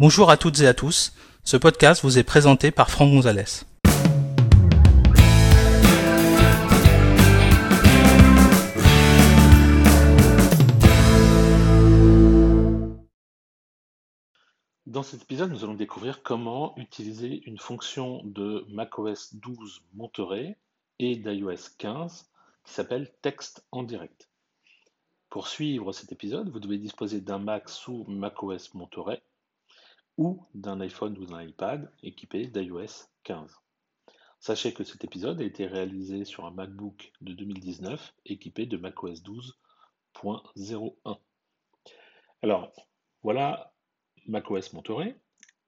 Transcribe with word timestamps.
Bonjour 0.00 0.30
à 0.30 0.36
toutes 0.36 0.60
et 0.60 0.68
à 0.68 0.74
tous, 0.74 1.12
ce 1.42 1.56
podcast 1.56 2.04
vous 2.04 2.18
est 2.18 2.22
présenté 2.22 2.70
par 2.70 2.88
Franck 2.88 3.10
Gonzalez. 3.10 3.64
Dans 14.86 15.02
cet 15.02 15.22
épisode, 15.22 15.50
nous 15.50 15.64
allons 15.64 15.74
découvrir 15.74 16.22
comment 16.22 16.76
utiliser 16.76 17.42
une 17.46 17.58
fonction 17.58 18.22
de 18.24 18.64
macOS 18.68 19.34
12 19.34 19.82
Monterey 19.94 20.56
et 21.00 21.16
d'iOS 21.16 21.74
15 21.76 22.30
qui 22.64 22.72
s'appelle 22.72 23.10
Texte 23.20 23.66
en 23.72 23.82
direct. 23.82 24.28
Pour 25.28 25.48
suivre 25.48 25.90
cet 25.90 26.12
épisode, 26.12 26.50
vous 26.50 26.60
devez 26.60 26.78
disposer 26.78 27.20
d'un 27.20 27.40
Mac 27.40 27.68
sous 27.68 28.04
macOS 28.06 28.74
Monterey 28.74 29.20
ou 30.18 30.44
d'un 30.54 30.80
iPhone 30.80 31.16
ou 31.16 31.24
d'un 31.24 31.42
iPad 31.42 31.90
équipé 32.02 32.46
d'iOS 32.46 33.08
15. 33.22 33.56
Sachez 34.40 34.74
que 34.74 34.84
cet 34.84 35.04
épisode 35.04 35.40
a 35.40 35.44
été 35.44 35.66
réalisé 35.66 36.24
sur 36.24 36.44
un 36.44 36.50
MacBook 36.50 37.12
de 37.20 37.32
2019 37.32 38.14
équipé 38.26 38.66
de 38.66 38.76
macOS 38.76 39.22
12.01. 39.22 41.18
Alors, 42.42 42.72
voilà 43.22 43.72
macOS 44.26 44.72
Monterey. 44.72 45.16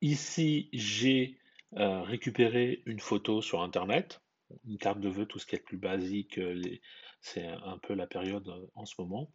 Ici, 0.02 0.68
j'ai 0.72 1.38
euh, 1.76 2.02
récupéré 2.02 2.82
une 2.86 3.00
photo 3.00 3.42
sur 3.42 3.62
Internet, 3.62 4.20
une 4.64 4.78
carte 4.78 5.00
de 5.00 5.08
vœux, 5.08 5.26
tout 5.26 5.38
ce 5.38 5.46
qui 5.46 5.56
est 5.56 5.60
plus 5.60 5.78
basique, 5.78 6.38
euh, 6.38 6.60
c'est 7.20 7.46
un 7.46 7.78
peu 7.78 7.94
la 7.94 8.06
période 8.06 8.48
euh, 8.48 8.66
en 8.74 8.86
ce 8.86 8.94
moment. 8.98 9.30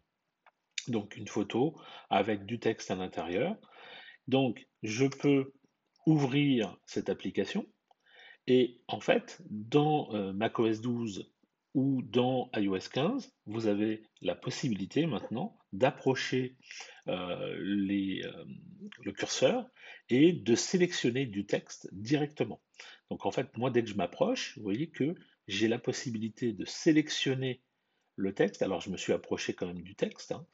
Donc 0.88 1.16
une 1.16 1.28
photo 1.28 1.74
avec 2.10 2.46
du 2.46 2.58
texte 2.58 2.90
à 2.90 2.94
l'intérieur. 2.94 3.56
Donc, 4.28 4.66
je 4.82 5.06
peux 5.06 5.52
ouvrir 6.06 6.78
cette 6.86 7.08
application 7.08 7.66
et 8.46 8.80
en 8.86 9.00
fait, 9.00 9.42
dans 9.50 10.14
euh, 10.14 10.32
macOS 10.32 10.80
12 10.80 11.32
ou 11.74 12.00
dans 12.02 12.50
iOS 12.54 12.88
15, 12.92 13.32
vous 13.46 13.66
avez 13.66 14.02
la 14.22 14.34
possibilité 14.34 15.06
maintenant 15.06 15.58
d'approcher 15.72 16.56
euh, 17.08 17.12
euh, 17.12 18.44
le 19.04 19.12
curseur 19.12 19.68
et 20.08 20.32
de 20.32 20.54
sélectionner 20.54 21.26
du 21.26 21.44
texte 21.44 21.88
directement. 21.92 22.62
Donc 23.10 23.26
en 23.26 23.30
fait, 23.30 23.56
moi, 23.56 23.70
dès 23.70 23.82
que 23.82 23.90
je 23.90 23.94
m'approche, 23.94 24.56
vous 24.56 24.62
voyez 24.62 24.88
que 24.88 25.14
j'ai 25.48 25.68
la 25.68 25.78
possibilité 25.78 26.52
de 26.52 26.64
sélectionner 26.64 27.62
le 28.14 28.32
texte. 28.32 28.62
Alors 28.62 28.80
je 28.80 28.90
me 28.90 28.96
suis 28.96 29.12
approché 29.12 29.54
quand 29.54 29.66
même 29.66 29.82
du 29.82 29.96
texte. 29.96 30.32
Hein. 30.32 30.46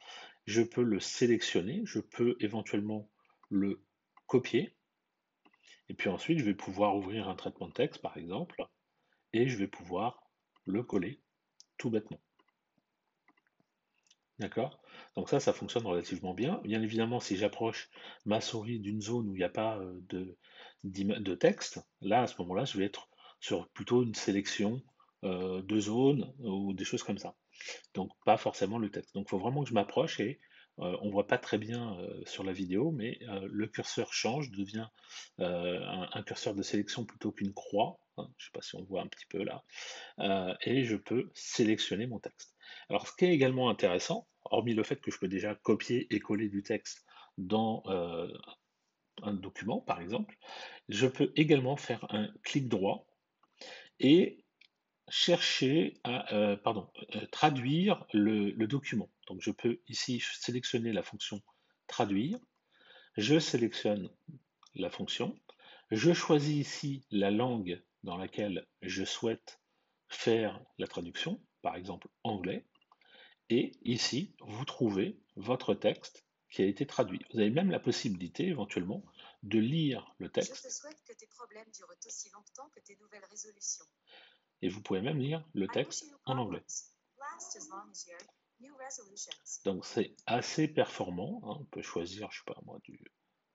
Je 0.45 0.61
peux 0.61 0.83
le 0.83 0.99
sélectionner, 0.99 1.81
je 1.85 1.99
peux 1.99 2.35
éventuellement 2.41 3.09
le 3.53 3.81
copier. 4.27 4.75
Et 5.89 5.93
puis 5.93 6.09
ensuite, 6.09 6.39
je 6.39 6.43
vais 6.43 6.55
pouvoir 6.55 6.95
ouvrir 6.95 7.29
un 7.29 7.35
traitement 7.35 7.67
de 7.67 7.73
texte, 7.73 8.01
par 8.01 8.17
exemple, 8.17 8.65
et 9.31 9.47
je 9.47 9.57
vais 9.57 9.67
pouvoir 9.67 10.23
le 10.65 10.83
coller 10.83 11.21
tout 11.77 11.89
bêtement. 11.89 12.19
D'accord? 14.39 14.81
Donc 15.15 15.29
ça, 15.29 15.39
ça 15.39 15.53
fonctionne 15.53 15.85
relativement 15.85 16.33
bien. 16.33 16.59
Bien 16.63 16.81
évidemment, 16.81 17.19
si 17.19 17.37
j'approche 17.37 17.89
ma 18.25 18.41
souris 18.41 18.79
d'une 18.79 19.01
zone 19.01 19.29
où 19.29 19.35
il 19.35 19.39
n'y 19.39 19.43
a 19.43 19.49
pas 19.49 19.77
euh, 19.77 19.99
de, 20.83 21.35
texte, 21.35 21.79
là, 22.01 22.23
à 22.23 22.27
ce 22.27 22.41
moment-là, 22.41 22.65
je 22.65 22.77
vais 22.77 22.85
être 22.85 23.09
sur 23.39 23.69
plutôt 23.69 24.03
une 24.03 24.15
sélection 24.15 24.81
euh, 25.23 25.61
de 25.61 25.79
zones 25.79 26.33
ou 26.39 26.73
des 26.73 26.85
choses 26.85 27.03
comme 27.03 27.19
ça. 27.19 27.35
Donc 27.93 28.11
pas 28.25 28.37
forcément 28.37 28.79
le 28.79 28.89
texte. 28.89 29.13
Donc 29.13 29.27
il 29.27 29.29
faut 29.29 29.39
vraiment 29.39 29.63
que 29.63 29.69
je 29.69 29.75
m'approche 29.75 30.19
et 30.19 30.39
euh, 30.79 30.97
on 31.01 31.07
ne 31.07 31.11
voit 31.11 31.27
pas 31.27 31.37
très 31.37 31.57
bien 31.57 31.97
euh, 31.99 32.21
sur 32.25 32.43
la 32.43 32.51
vidéo, 32.51 32.91
mais 32.91 33.19
euh, 33.29 33.47
le 33.51 33.67
curseur 33.67 34.13
change, 34.13 34.49
devient 34.51 34.87
un, 35.39 36.23
curseur 36.23 36.55
de 36.55 36.63
sélection 36.63 37.05
plutôt 37.05 37.31
qu'une 37.31 37.53
croix. 37.53 37.99
Hein, 38.17 38.29
je 38.37 38.45
ne 38.45 38.47
sais 38.47 38.51
pas 38.53 38.61
si 38.61 38.75
on 38.75 38.83
voit 38.83 39.01
un 39.01 39.07
petit 39.07 39.25
peu 39.27 39.43
là. 39.43 39.63
et 40.61 40.83
je 40.83 40.95
peux 40.95 41.31
sélectionner 41.33 42.07
mon 42.07 42.19
texte. 42.19 42.55
Alors 42.89 43.07
ce 43.07 43.15
qui 43.15 43.25
est 43.25 43.33
également 43.33 43.69
intéressant, 43.69 44.27
hormis 44.45 44.73
le 44.73 44.83
fait 44.83 44.99
que 45.01 45.11
je 45.11 45.17
peux 45.17 45.27
déjà 45.27 45.55
copier 45.55 46.07
et 46.13 46.19
coller 46.19 46.49
du 46.49 46.63
texte 46.63 47.05
dans 47.37 47.83
un 49.21 49.33
document, 49.33 49.81
par 49.81 50.01
exemple, 50.01 50.37
je 50.89 51.07
peux 51.07 51.31
également 51.35 51.77
faire 51.77 52.05
un 52.09 52.29
clic 52.43 52.67
droit 52.67 53.07
et 53.99 54.42
chercher 55.09 55.99
à 56.03 56.33
euh, 56.33 56.55
pardon, 56.55 56.89
euh, 57.15 57.25
traduire 57.27 58.05
le, 58.13 58.51
document. 58.67 59.09
Donc 59.27 59.41
je 59.41 59.51
peux 59.51 59.79
ici 59.87 60.23
sélectionner 60.39 60.93
la 60.93 61.03
fonction 61.03 61.41
traduire, 61.87 62.39
je 63.17 63.39
sélectionne 63.39 64.09
la 64.75 64.89
fonction, 64.89 65.37
je 65.91 66.13
choisis 66.13 66.55
ici 66.55 67.05
la 67.11 67.31
langue 67.31 67.81
dans 68.03 68.17
laquelle 68.17 68.65
je 68.81 69.03
souhaite 69.03 69.59
faire 70.07 70.59
la 70.77 70.87
traduction, 70.87 71.41
par 71.61 71.75
exemple 71.75 72.07
anglais, 72.23 72.65
et 73.49 73.71
ici 73.83 74.35
vous 74.39 74.65
trouvez 74.65 75.19
votre 75.35 75.73
texte 75.73 76.25
qui 76.49 76.61
a 76.61 76.65
été 76.65 76.85
traduit. 76.85 77.19
Vous 77.33 77.39
avez 77.39 77.49
même 77.49 77.71
la 77.71 77.79
possibilité 77.79 78.47
éventuellement 78.47 79.03
de 79.41 79.59
lire 79.59 80.15
le 80.19 80.29
texte. 80.29 80.55
Je 80.55 80.67
te 80.67 80.73
souhaite 80.73 81.03
que 81.03 81.13
tes 81.13 81.27
problèmes 81.27 81.69
durent 81.73 81.93
aussi 82.05 82.29
longtemps 82.29 82.69
que 82.69 82.79
tes 82.79 82.95
nouvelles 82.97 83.25
résolutions 83.29 83.85
et 84.63 84.69
vous 84.69 84.81
pouvez 84.81 85.01
même 85.01 85.19
lire 85.19 85.43
le 85.53 85.67
texte 85.67 86.05
en 86.25 86.37
anglais. 86.37 86.63
Donc 89.65 89.85
c'est 89.85 90.15
assez 90.25 90.69
performant, 90.69 91.41
hein. 91.43 91.57
on 91.59 91.65
peut 91.65 91.81
choisir, 91.81 92.31
je 92.31 92.37
sais 92.37 92.43
pas 92.45 92.59
moi, 92.65 92.79
du, 92.85 92.97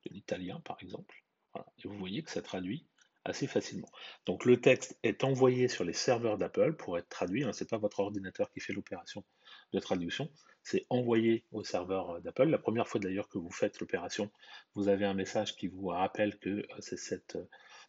de 0.05 0.11
l'italien 0.13 0.61
par 0.61 0.77
exemple, 0.83 1.25
et 1.57 1.89
vous 1.89 1.97
voyez 1.97 2.23
que 2.23 2.31
ça 2.31 2.43
traduit 2.43 2.87
assez 3.25 3.47
facilement. 3.47 3.89
Donc 4.27 4.45
le 4.45 4.61
texte 4.61 4.99
est 5.03 5.25
envoyé 5.25 5.69
sur 5.69 5.85
les 5.85 5.95
serveurs 5.95 6.37
d'Apple 6.37 6.75
pour 6.77 6.99
être 6.99 7.09
traduit, 7.09 7.45
hein. 7.45 7.55
ce 7.55 7.65
n'est 7.65 7.69
pas 7.69 7.79
votre 7.79 8.01
ordinateur 8.01 8.51
qui 8.51 8.61
fait 8.61 8.75
l'opération 8.75 9.25
de 9.73 9.79
traduction, 9.81 10.31
c'est 10.63 10.87
envoyé 10.91 11.47
au 11.53 11.65
serveur 11.65 12.21
d'Apple. 12.21 12.51
La 12.51 12.59
première 12.59 12.87
fois 12.87 13.01
d'ailleurs 13.01 13.31
que 13.31 13.39
vous 13.39 13.51
faites 13.51 13.81
l'opération, 13.81 14.31
vous 14.75 14.89
avez 14.89 15.07
un 15.07 15.15
message 15.15 15.57
qui 15.57 15.69
vous 15.69 15.87
rappelle 15.87 16.39
que 16.39 16.51
euh, 16.51 16.65
c'est 16.81 16.99
cette 16.99 17.37
euh, 17.37 17.49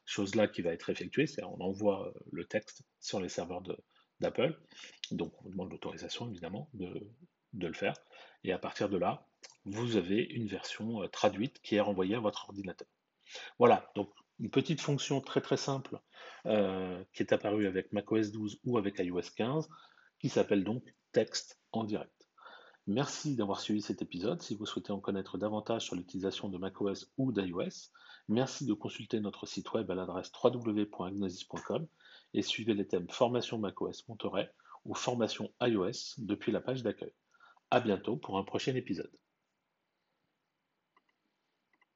chose-là 0.09 0.47
qui 0.47 0.61
va 0.61 0.71
être 0.71 0.89
effectuée, 0.89 1.27
c'est-à-dire 1.27 1.53
on 1.53 1.63
envoie 1.63 2.07
euh, 2.07 2.19
le 2.31 2.45
texte 2.45 2.81
sur 2.99 3.19
les 3.19 3.29
serveurs 3.29 3.61
d'Apple, 4.19 4.59
donc 5.11 5.33
on 5.45 5.49
demande 5.49 5.71
l'autorisation 5.71 6.27
évidemment 6.29 6.69
de, 6.73 7.07
le 7.53 7.73
faire, 7.73 7.93
et 8.43 8.51
à 8.51 8.57
partir 8.57 8.89
de 8.89 8.97
là, 8.97 9.27
vous 9.65 9.97
avez 9.97 10.23
une 10.23 10.47
version 10.47 11.03
euh, 11.03 11.07
traduite 11.07 11.61
qui 11.61 11.75
est 11.75 11.79
renvoyée 11.79 12.15
à 12.15 12.19
votre 12.19 12.49
ordinateur. 12.49 12.87
Voilà, 13.59 13.91
donc 13.95 14.11
une 14.39 14.49
petite 14.49 14.81
fonction 14.81 15.21
très 15.21 15.41
très 15.41 15.57
simple 15.57 15.99
euh, 16.47 17.03
qui 17.13 17.21
est 17.21 17.33
apparue 17.33 17.67
avec 17.67 17.91
macOS 17.93 18.31
12 18.31 18.61
ou 18.63 18.77
avec 18.77 18.97
iOS 18.97 19.21
15, 19.35 19.69
qui 20.19 20.29
s'appelle 20.29 20.63
donc 20.63 20.83
texte 21.11 21.59
en 21.71 21.83
direct. 21.83 22.18
Merci 22.89 23.37
d'avoir 23.37 23.61
suivi 23.61 23.81
cet 23.81 24.01
épisode. 24.01 24.41
Si 24.41 24.55
vous 24.55 24.65
souhaitez 24.65 24.91
en 24.91 24.99
connaître 24.99 25.37
davantage 25.37 25.85
sur 25.85 25.95
l'utilisation 25.95 26.49
de 26.49 26.57
macOS 26.57 27.09
ou 27.17 27.31
d'iOS, 27.31 27.91
Merci 28.29 28.67
de 28.67 28.75
consulter 28.75 29.19
notre 29.19 29.47
site 29.47 29.73
web 29.73 29.89
à 29.89 29.95
l'adresse 29.95 30.31
www.agnosis.com 30.43 31.87
et 32.35 32.43
suivez 32.43 32.75
les 32.75 32.85
thèmes 32.85 33.09
Formation 33.09 33.57
macOS 33.57 34.07
Monterey 34.07 34.47
ou 34.85 34.93
Formation 34.93 35.51
iOS 35.59 36.13
depuis 36.19 36.51
la 36.51 36.61
page 36.61 36.83
d'accueil. 36.83 37.11
A 37.71 37.79
bientôt 37.79 38.17
pour 38.17 38.37
un 38.37 38.43
prochain 38.43 38.75
épisode. 38.75 39.09